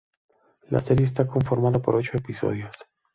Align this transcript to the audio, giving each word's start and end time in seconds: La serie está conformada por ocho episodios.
La 0.69 0.79
serie 0.79 1.05
está 1.05 1.27
conformada 1.27 1.77
por 1.79 1.93
ocho 1.93 2.17
episodios. 2.17 2.75